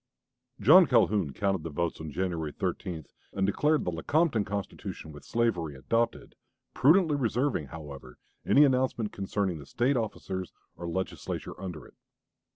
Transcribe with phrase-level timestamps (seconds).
[0.59, 5.75] John Calhoun counted the votes on January 13 and declared the "Lecompton Constitution with slavery"
[5.75, 6.33] adopted,
[6.73, 11.93] prudently reserving, however, any announcement concerning the State officers or Legislature under it.